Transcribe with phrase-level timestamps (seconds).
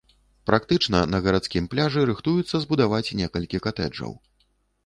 [0.49, 4.21] Практычна на гарадскім пляжы рыхтуюцца збудаваць некалькі катэджаў.